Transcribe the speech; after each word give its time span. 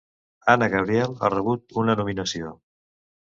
Ana 0.53 0.69
Gabriel 0.75 1.13
ha 1.19 1.29
rebut 1.33 1.77
una 1.83 1.97
nominació. 2.01 2.55